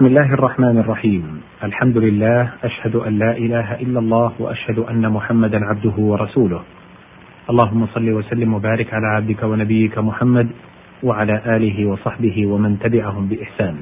بسم 0.00 0.16
الله 0.16 0.34
الرحمن 0.34 0.78
الرحيم. 0.78 1.40
الحمد 1.64 1.96
لله 1.98 2.50
أشهد 2.64 2.96
أن 2.96 3.18
لا 3.18 3.36
إله 3.36 3.84
إلا 3.84 3.98
الله 3.98 4.32
وأشهد 4.38 4.78
أن 4.78 5.12
محمدا 5.12 5.60
عبده 5.64 5.92
ورسوله. 5.98 6.62
اللهم 7.50 7.86
صل 7.86 8.10
وسلم 8.10 8.54
وبارك 8.54 8.94
على 8.94 9.06
عبدك 9.06 9.42
ونبيك 9.42 9.98
محمد 9.98 10.48
وعلى 11.02 11.42
آله 11.46 11.86
وصحبه 11.86 12.46
ومن 12.46 12.78
تبعهم 12.78 13.28
بإحسان. 13.28 13.76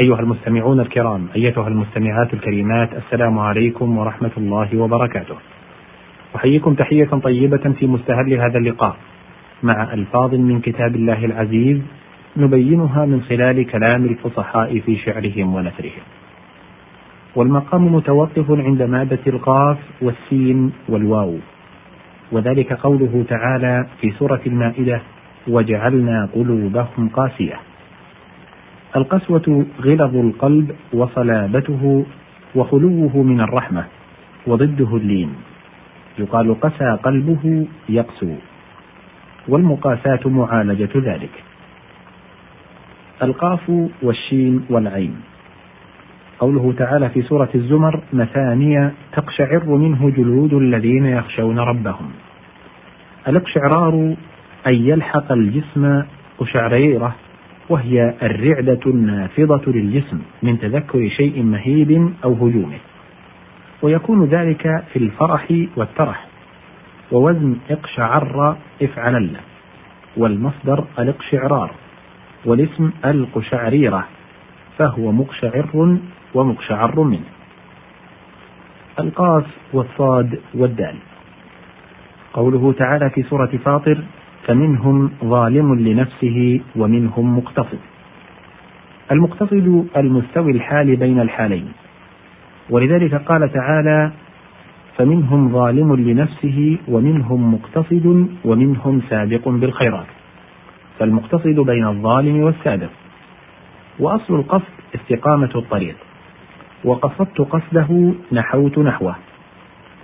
أيها 0.00 0.20
المستمعون 0.20 0.80
الكرام 0.80 1.26
أيتها 1.34 1.68
المستمعات 1.68 2.34
الكريمات 2.34 2.90
السلام 2.94 3.38
عليكم 3.38 3.98
ورحمة 3.98 4.34
الله 4.36 4.78
وبركاته. 4.78 5.36
أحييكم 6.36 6.74
تحية 6.74 7.10
طيبة 7.22 7.64
في 7.78 7.86
مستهل 7.86 8.34
هذا 8.34 8.58
اللقاء 8.58 8.96
مع 9.62 9.92
ألفاظ 9.92 10.34
من 10.34 10.60
كتاب 10.60 10.94
الله 10.94 11.24
العزيز 11.24 11.82
نبينها 12.36 13.04
من 13.04 13.22
خلال 13.22 13.66
كلام 13.66 14.04
الفصحاء 14.04 14.78
في 14.78 14.96
شعرهم 14.96 15.54
ونثرهم. 15.54 16.04
والمقام 17.36 17.94
متوقف 17.94 18.50
عند 18.50 18.82
مادة 18.82 19.18
القاف 19.26 19.78
والسين 20.00 20.72
والواو. 20.88 21.36
وذلك 22.32 22.72
قوله 22.72 23.24
تعالى 23.28 23.86
في 24.00 24.10
سورة 24.10 24.40
المائدة 24.46 25.00
وجعلنا 25.48 26.28
قلوبهم 26.34 27.08
قاسية 27.12 27.56
القسوة 28.96 29.66
غلظ 29.80 30.16
القلب 30.16 30.72
وصلابته 30.92 32.06
وخلوه 32.54 33.22
من 33.22 33.40
الرحمة 33.40 33.84
وضده 34.46 34.96
اللين. 34.96 35.30
يقال 36.18 36.60
قسى 36.60 36.98
قلبه 37.02 37.66
يقسو. 37.88 38.34
والمقاساة 39.48 40.20
معالجة 40.24 40.90
ذلك. 40.96 41.51
القاف 43.22 43.88
والشين 44.02 44.64
والعين. 44.70 45.16
قوله 46.38 46.74
تعالى 46.78 47.08
في 47.08 47.22
سورة 47.22 47.48
الزمر 47.54 48.00
مثانية 48.12 48.92
تقشعر 49.12 49.64
منه 49.64 50.10
جلود 50.10 50.54
الذين 50.54 51.06
يخشون 51.06 51.58
ربهم. 51.58 52.10
الاقشعرار 53.28 54.14
أن 54.66 54.74
يلحق 54.74 55.32
الجسم 55.32 56.02
قشعريرة 56.38 57.14
وهي 57.68 58.14
الرعدة 58.22 58.80
النافضة 58.86 59.72
للجسم 59.72 60.18
من 60.42 60.58
تذكر 60.58 61.08
شيء 61.08 61.42
مهيب 61.42 62.12
أو 62.24 62.32
هجومه. 62.32 62.78
ويكون 63.82 64.24
ذلك 64.24 64.84
في 64.92 64.98
الفرح 64.98 65.46
والترح. 65.76 66.26
ووزن 67.12 67.56
اقشعر 67.70 68.56
افعلل 68.82 69.36
والمصدر 70.16 70.84
الاقشعرار. 70.98 71.81
والاسم 72.46 72.90
القشعريرة 73.04 74.04
فهو 74.78 75.12
مقشعر 75.12 75.96
ومقشعر 76.34 77.00
منه. 77.00 77.30
القاف 79.00 79.46
والصاد 79.72 80.40
والدال. 80.54 80.94
قوله 82.32 82.72
تعالى 82.72 83.10
في 83.10 83.22
سورة 83.22 83.50
فاطر 83.64 83.98
فمنهم 84.46 85.10
ظالم 85.24 85.74
لنفسه 85.74 86.60
ومنهم 86.76 87.38
مقتصد. 87.38 87.78
المقتصد 89.12 89.86
المستوي 89.96 90.52
الحال 90.52 90.96
بين 90.96 91.20
الحالين. 91.20 91.72
ولذلك 92.70 93.14
قال 93.14 93.52
تعالى 93.52 94.12
فمنهم 94.96 95.52
ظالم 95.52 95.96
لنفسه 95.96 96.78
ومنهم 96.88 97.54
مقتصد 97.54 98.28
ومنهم 98.44 99.00
سابق 99.10 99.48
بالخيرات. 99.48 100.21
فالمقتصد 101.02 101.60
بين 101.60 101.86
الظالم 101.86 102.42
والسابق 102.42 102.88
وأصل 103.98 104.34
القصد 104.34 104.72
استقامة 104.94 105.50
الطريق. 105.56 105.96
وقصدت 106.84 107.40
قصده 107.40 108.12
نحوت 108.32 108.78
نحوه. 108.78 109.14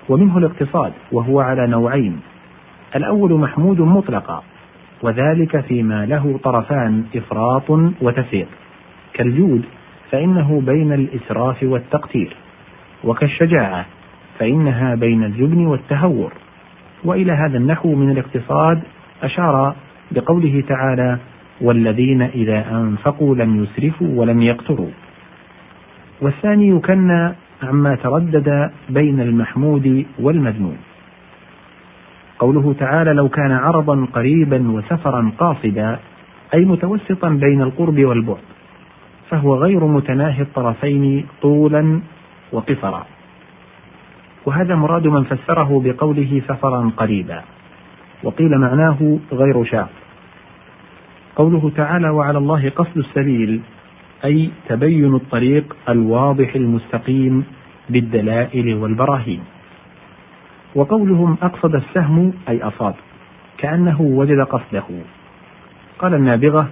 ومنه 0.09 0.39
الاقتصاد 0.39 0.93
وهو 1.13 1.41
على 1.41 1.67
نوعين. 1.67 2.21
الأول 2.97 3.33
محمود 3.33 3.81
مطلقا 3.81 4.43
وذلك 5.03 5.61
فيما 5.61 6.07
له 6.07 6.41
طرفان 6.43 7.05
إفراط 7.17 7.71
وتفريط. 8.03 8.49
كالجود 9.13 9.63
فإنه 10.11 10.63
بين 10.67 10.93
الإسراف 10.93 11.63
والتقتير. 11.63 12.37
وكالشجاعة 13.05 13.87
فإنها 14.39 14.95
بين 14.95 15.25
الجبن 15.25 15.67
والتهور. 15.67 16.33
وإلى 17.05 17.33
هذا 17.33 17.59
النحو 17.59 17.95
من 17.95 18.11
الاقتصاد 18.11 18.83
أشار 19.23 19.75
بقوله 20.11 20.63
تعالى 20.69 21.19
والذين 21.61 22.23
إذا 22.23 22.71
أنفقوا 22.71 23.35
لم 23.35 23.63
يسرفوا 23.63 24.09
ولم 24.17 24.43
يقتروا. 24.43 24.91
والثاني 26.21 26.69
يكنى 26.69 27.33
عما 27.63 27.95
تردد 27.95 28.71
بين 28.89 29.21
المحمود 29.21 30.07
والمذموم 30.19 30.77
قوله 32.39 32.75
تعالى 32.79 33.13
لو 33.13 33.29
كان 33.29 33.53
عرضا 33.53 34.07
قريبا 34.13 34.71
وسفرا 34.71 35.33
قاصدا 35.39 35.99
أي 36.55 36.65
متوسطا 36.65 37.29
بين 37.29 37.63
القرب 37.63 38.05
والبعد 38.05 38.45
فهو 39.31 39.55
غير 39.55 39.85
متناهي 39.85 40.43
الطرفين 40.43 41.27
طولا 41.43 42.01
وقصرا. 42.53 43.07
وهذا 44.47 44.75
مراد 44.75 45.07
من 45.07 45.25
فسره 45.25 45.83
بقوله 45.85 46.43
سفرا 46.49 46.91
قريبا 46.97 47.43
وقيل 48.23 48.59
معناه 48.59 49.19
غير 49.33 49.65
شاق. 49.65 49.91
قوله 51.39 51.71
تعالى 51.77 52.09
وعلى 52.09 52.39
الله 52.39 52.71
قصد 52.71 52.99
السبيل 52.99 53.61
أي 54.25 54.51
تبين 54.69 55.15
الطريق 55.15 55.77
الواضح 55.89 56.55
المستقيم 56.55 57.45
بالدلائل 57.91 58.75
والبراهين. 58.75 59.41
وقولهم 60.75 61.37
أقصد 61.43 61.75
السهم 61.75 62.33
أي 62.49 62.63
أصاب 62.63 62.95
كأنه 63.59 64.01
وجد 64.01 64.41
قصده. 64.41 64.85
قال 65.99 66.15
النابغة 66.15 66.69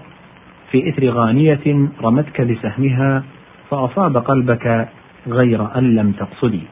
في 0.70 0.88
إثر 0.88 1.08
غانية 1.08 1.88
رمتك 2.02 2.40
بسهمها 2.40 3.24
فأصاب 3.70 4.16
قلبك 4.16 4.88
غير 5.26 5.78
أن 5.78 5.94
لم 5.94 6.12
تقصدي. 6.12 6.62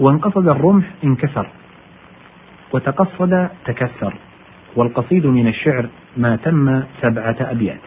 وانقصد 0.00 0.48
الرمح 0.48 0.84
انكسر. 1.04 1.46
وتقصد 2.72 3.48
تكسر. 3.64 4.14
والقصيد 4.76 5.26
من 5.26 5.48
الشعر 5.48 5.88
ما 6.16 6.36
تم 6.36 6.82
سبعة 7.02 7.36
أبيات. 7.40 7.80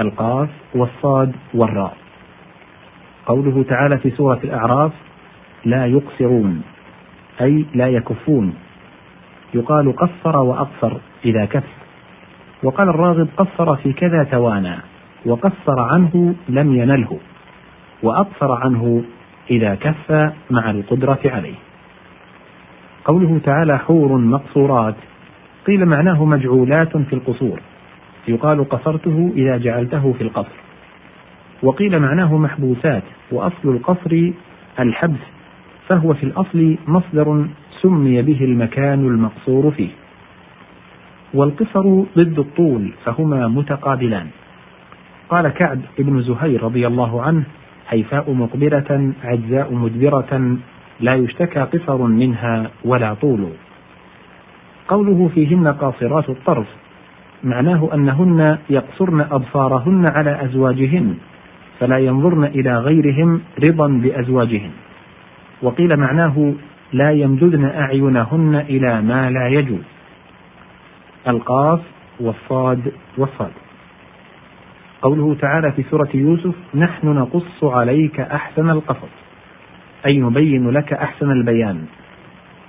القاف 0.00 0.48
والصاد 0.74 1.32
والراء. 1.54 1.96
قوله 3.26 3.64
تعالى 3.68 3.98
في 3.98 4.10
سورة 4.10 4.40
الأعراف 4.44 4.92
لا 5.64 5.86
يقصرون 5.86 6.62
أي 7.40 7.64
لا 7.74 7.88
يكفون. 7.88 8.54
يقال 9.54 9.96
قصر 9.96 10.36
وأقصر 10.36 10.92
إذا 11.24 11.44
كف. 11.44 11.64
وقال 12.62 12.88
الراغب 12.88 13.28
قصر 13.36 13.76
في 13.76 13.92
كذا 13.92 14.24
توانى 14.24 14.76
وقصر 15.26 15.80
عنه 15.80 16.34
لم 16.48 16.76
ينله 16.76 17.18
وأقصر 18.02 18.52
عنه 18.52 19.02
إذا 19.50 19.74
كف 19.74 20.32
مع 20.50 20.70
القدرة 20.70 21.20
عليه. 21.24 21.54
قوله 23.04 23.40
تعالى 23.44 23.78
حور 23.78 24.16
مقصورات 24.16 24.94
قيل 25.66 25.86
معناه 25.86 26.24
مجعولات 26.24 26.96
في 26.96 27.12
القصور. 27.12 27.60
يقال 28.28 28.68
قصرته 28.68 29.32
إذا 29.36 29.56
جعلته 29.56 30.12
في 30.12 30.20
القصر. 30.24 30.56
وقيل 31.62 32.00
معناه 32.00 32.36
محبوسات 32.36 33.02
وأصل 33.32 33.68
القصر 33.68 34.30
الحبس 34.80 35.20
فهو 35.88 36.14
في 36.14 36.24
الأصل 36.24 36.76
مصدر 36.86 37.46
سمي 37.82 38.22
به 38.22 38.44
المكان 38.44 39.06
المقصور 39.06 39.70
فيه. 39.70 39.88
والقصر 41.34 42.02
ضد 42.18 42.38
الطول 42.38 42.92
فهما 43.04 43.48
متقابلان. 43.48 44.26
قال 45.28 45.48
كعب 45.48 45.80
بن 45.98 46.22
زهير 46.22 46.62
رضي 46.62 46.86
الله 46.86 47.22
عنه 47.22 47.42
هيفاء 47.88 48.32
مقبلة 48.32 49.12
عجزاء 49.24 49.74
مدبرة 49.74 50.56
لا 51.00 51.14
يشتكى 51.14 51.60
قصر 51.60 52.02
منها 52.02 52.70
ولا 52.84 53.14
طول. 53.14 53.48
قوله 54.88 55.30
فيهن 55.34 55.68
قاصرات 55.68 56.30
الطرف 56.30 56.66
معناه 57.44 57.88
أنهن 57.94 58.58
يقصرن 58.70 59.20
أبصارهن 59.20 60.04
على 60.18 60.44
أزواجهن 60.44 61.14
فلا 61.80 61.98
ينظرن 61.98 62.44
إلى 62.44 62.78
غيرهم 62.78 63.40
رضا 63.68 63.88
بأزواجهن. 63.88 64.70
وقيل 65.62 65.96
معناه 65.96 66.52
لا 66.92 67.12
يمددن 67.12 67.64
أعينهن 67.64 68.54
إلى 68.68 69.02
ما 69.02 69.30
لا 69.30 69.48
يجوز. 69.48 69.84
القاف 71.28 71.80
والصاد 72.20 72.92
والصاد. 73.18 73.52
قوله 75.02 75.36
تعالى 75.40 75.72
في 75.72 75.82
سورة 75.82 76.08
يوسف 76.14 76.54
نحن 76.74 77.08
نقص 77.08 77.64
عليك 77.64 78.20
أحسن 78.20 78.70
القصص 78.70 79.14
أي 80.06 80.18
نبين 80.18 80.70
لك 80.70 80.92
أحسن 80.92 81.30
البيان. 81.30 81.84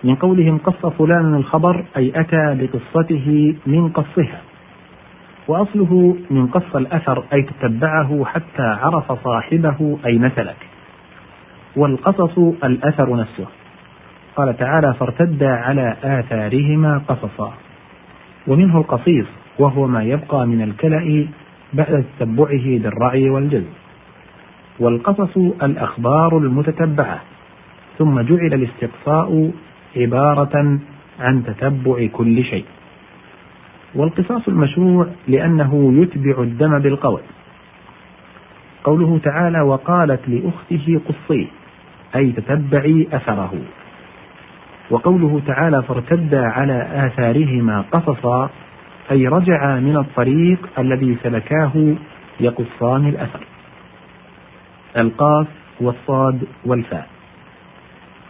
من 0.04 0.16
قولهم 0.16 0.58
قص 0.58 0.86
فلان 0.86 1.36
الخبر 1.36 1.86
أي 1.98 2.12
أتى 2.16 2.58
بقصته 2.60 3.56
من 3.66 3.90
قصها 3.90 4.42
وأصله 5.48 6.16
من 6.32 6.48
قص 6.48 6.76
الأثر 6.76 7.24
أي 7.34 7.42
تتبعه 7.42 8.26
حتى 8.26 8.64
عرف 8.64 9.12
صاحبه 9.24 9.98
أين 10.06 10.32
سلك. 10.36 10.58
والقصص 11.76 12.38
الأثر 12.64 13.16
نفسه. 13.16 13.46
قال 14.36 14.58
تعالى 14.58 14.94
فارتدا 14.94 15.50
على 15.50 15.96
آثارهما 16.04 17.02
قصصا. 17.08 17.54
ومنه 18.48 18.78
القصيص 18.78 19.26
وهو 19.60 19.88
ما 19.88 20.04
يبقى 20.04 20.48
من 20.48 20.62
الكلأ 20.62 21.28
بعد 21.74 22.06
تتبعه 22.20 22.80
بالرعي 22.80 23.30
والجزم. 23.30 23.74
والقصص 24.80 25.38
الأخبار 25.38 26.38
المتتبعة. 26.38 27.20
ثم 27.98 28.22
جعل 28.22 28.54
الاستقصاء 28.54 29.52
عبارة 29.98 30.80
عن 31.20 31.44
تتبع 31.44 32.08
كل 32.14 32.44
شيء. 32.44 32.66
والقصاص 33.96 34.48
المشروع 34.48 35.08
لأنه 35.28 35.94
يتبع 36.02 36.44
الدم 36.44 36.80
بالقول. 36.80 37.22
قوله 38.84 39.20
تعالى 39.24 39.62
وقالت 39.62 40.30
لأخته 40.30 41.02
قصيه 41.08 41.48
أي 42.16 42.32
تتبعي 42.32 43.08
أثره. 43.14 43.54
وقوله 44.90 45.42
تعالى 45.48 45.84
فارتدا 45.84 46.42
على 46.42 47.08
آثارهما 47.08 47.82
قصصا 47.92 48.50
أي 49.12 49.28
رجعا 49.28 49.80
من 49.80 49.98
الطريق 49.98 50.70
الذي 50.80 51.18
سلكاه 51.24 51.96
يقصان 52.40 53.08
الأثر. 53.08 53.40
القاف 54.98 55.48
والصاد 55.82 56.44
والفاء. 56.66 57.17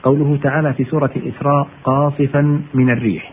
قوله 0.04 0.40
تعالى 0.44 0.74
في 0.74 0.84
سورة 0.84 1.12
الإسراء 1.16 1.68
قاصفا 1.84 2.62
من 2.74 2.90
الريح. 2.90 3.32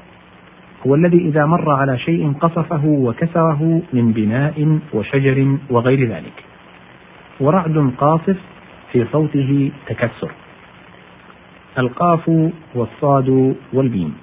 هو 0.86 0.94
الذي 0.94 1.18
إذا 1.18 1.46
مر 1.46 1.70
على 1.70 1.98
شيء 1.98 2.32
قصفه 2.32 2.84
وكسره 2.84 3.82
من 3.92 4.12
بناء 4.12 4.78
وشجر 4.94 5.56
وغير 5.70 6.08
ذلك. 6.08 6.44
ورعد 7.40 7.92
قاصف 7.98 8.36
في 8.92 9.04
صوته 9.12 9.70
تكسر. 9.86 10.30
القاف 11.78 12.50
والصاد 12.74 13.54
والبين. 13.72 14.14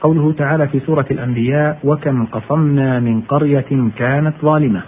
قوله 0.00 0.32
تعالى 0.32 0.68
في 0.68 0.80
سورة 0.80 1.06
الأنبياء 1.10 1.78
وكم 1.84 2.24
قصمنا 2.24 3.00
من 3.00 3.20
قرية 3.20 3.90
كانت 3.98 4.34
ظالمة 4.42 4.82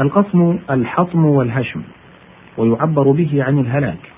القصم 0.00 0.58
الحطم 0.70 1.24
والهشم 1.24 1.82
ويعبر 2.58 3.10
به 3.10 3.44
عن 3.44 3.58
الهلاك. 3.58 4.13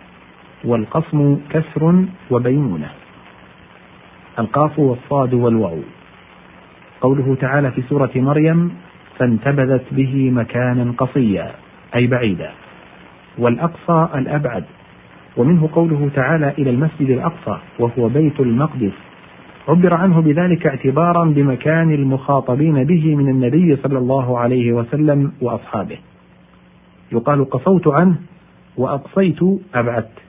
والقصم 0.64 1.36
كسر 1.50 2.04
وبينونة. 2.30 2.90
القاف 4.38 4.78
والصاد 4.78 5.34
والواو. 5.34 5.78
قوله 7.00 7.36
تعالى 7.40 7.70
في 7.70 7.82
سورة 7.82 8.10
مريم 8.16 8.70
فانتبذت 9.18 9.84
به 9.92 10.30
مكانا 10.30 10.92
قصيا 10.98 11.50
أي 11.94 12.06
بعيدا. 12.06 12.50
والأقصى 13.38 14.08
الأبعد. 14.14 14.64
ومنه 15.36 15.68
قوله 15.72 16.10
تعالى 16.14 16.52
إلى 16.58 16.70
المسجد 16.70 17.10
الأقصى 17.10 17.58
وهو 17.78 18.08
بيت 18.08 18.40
المقدس. 18.40 18.92
عبر 19.68 19.94
عنه 19.94 20.20
بذلك 20.20 20.66
اعتبارا 20.66 21.24
بمكان 21.24 21.90
المخاطبين 21.90 22.84
به 22.84 23.16
من 23.16 23.28
النبي 23.28 23.76
صلى 23.76 23.98
الله 23.98 24.38
عليه 24.38 24.72
وسلم 24.72 25.32
وأصحابه. 25.40 25.98
يقال 27.12 27.50
قصوت 27.50 28.00
عنه 28.00 28.16
وأقصيت 28.76 29.38
أبعدت. 29.74 30.25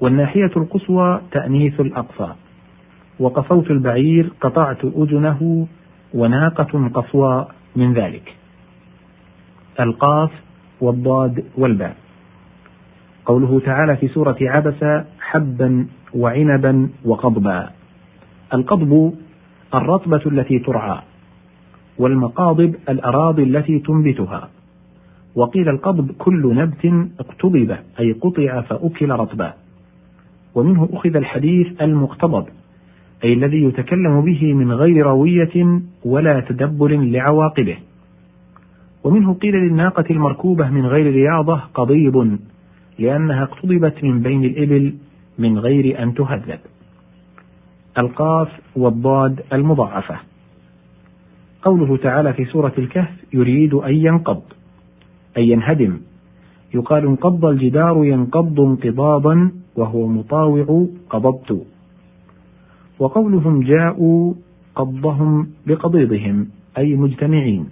والناحية 0.00 0.50
القصوى 0.56 1.20
تأنيث 1.32 1.80
الأقصى. 1.80 2.32
وقصوت 3.20 3.70
البعير 3.70 4.32
قطعت 4.40 4.84
أذنه 4.84 5.66
وناقة 6.14 6.90
قصوى 6.94 7.46
من 7.76 7.92
ذلك. 7.92 8.36
القاف 9.80 10.30
والضاد 10.80 11.44
والباء. 11.58 11.96
قوله 13.26 13.60
تعالى 13.60 13.96
في 13.96 14.08
سورة 14.08 14.36
عبس 14.40 15.04
حبا 15.20 15.86
وعنبا 16.14 16.88
وقضبا. 17.04 17.70
القضب 18.54 19.12
الرطبة 19.74 20.22
التي 20.26 20.58
ترعى 20.58 20.98
والمقاضب 21.98 22.74
الأراضي 22.88 23.42
التي 23.42 23.78
تنبتها. 23.78 24.48
وقيل 25.34 25.68
القضب 25.68 26.12
كل 26.18 26.54
نبت 26.54 27.10
اقتضب 27.20 27.76
أي 28.00 28.12
قطع 28.12 28.60
فأكل 28.60 29.10
رطبا 29.10 29.52
ومنه 30.54 30.88
أخذ 30.92 31.16
الحديث 31.16 31.82
المقتضب 31.82 32.44
أي 33.24 33.32
الذي 33.32 33.64
يتكلم 33.64 34.20
به 34.20 34.54
من 34.54 34.72
غير 34.72 35.06
روية 35.06 35.80
ولا 36.04 36.40
تدبر 36.40 36.96
لعواقبه. 36.96 37.76
ومنه 39.04 39.34
قيل 39.34 39.54
للناقة 39.54 40.04
المركوبة 40.10 40.70
من 40.70 40.86
غير 40.86 41.12
رياضة 41.12 41.60
قضيب 41.74 42.38
لأنها 42.98 43.42
اقتضبت 43.42 44.04
من 44.04 44.22
بين 44.22 44.44
الإبل 44.44 44.94
من 45.38 45.58
غير 45.58 46.02
أن 46.02 46.14
تهذب. 46.14 46.58
القاف 47.98 48.48
والضاد 48.76 49.40
المضاعفة. 49.52 50.16
قوله 51.62 51.96
تعالى 51.96 52.32
في 52.32 52.44
سورة 52.44 52.72
الكهف 52.78 53.34
يريد 53.34 53.74
أن 53.74 53.94
ينقض 53.94 54.42
أي 55.36 55.48
ينهدم. 55.48 56.00
يقال 56.74 57.06
انقض 57.06 57.44
الجدار 57.44 58.04
ينقض 58.04 58.60
انقضاضا 58.60 59.52
وهو 59.80 60.06
مطاوع 60.06 60.86
قبضت. 61.10 61.66
وقولهم 62.98 63.60
جاءوا 63.60 64.34
قضهم 64.74 65.50
بقضيضهم 65.66 66.48
أي 66.78 66.96
مجتمعين. 66.96 67.68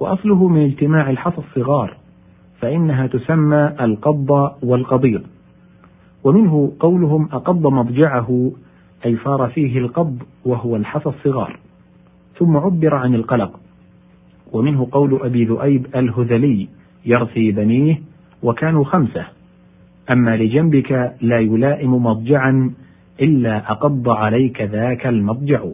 وأصله 0.00 0.48
من 0.48 0.64
اجتماع 0.64 1.10
الحصى 1.10 1.38
الصغار 1.38 1.96
فإنها 2.60 3.06
تسمى 3.06 3.72
القض 3.80 4.30
والقضيض 4.62 5.22
ومنه 6.24 6.72
قولهم 6.80 7.28
أقض 7.32 7.66
مضجعه 7.66 8.52
أي 9.06 9.16
صار 9.24 9.50
فيه 9.54 9.78
القض 9.78 10.22
وهو 10.44 10.76
الحصى 10.76 11.08
الصغار. 11.08 11.58
ثم 12.38 12.56
عبر 12.56 12.94
عن 12.94 13.14
القلق. 13.14 13.60
ومنه 14.52 14.88
قول 14.92 15.20
أبي 15.22 15.44
ذؤيب 15.44 15.86
الهذلي 15.96 16.68
يرثي 17.04 17.52
بنيه 17.52 18.00
وكانوا 18.42 18.84
خمسة. 18.84 19.26
أما 20.10 20.36
لجنبك 20.36 21.16
لا 21.20 21.38
يلائم 21.40 21.94
مضجعا 21.94 22.70
إلا 23.20 23.70
أقض 23.72 24.08
عليك 24.08 24.62
ذاك 24.62 25.06
المضجع. 25.06 25.64